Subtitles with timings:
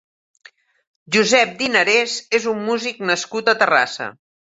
[1.15, 4.09] Josep Dinarés és un músic nascut a Terrassa.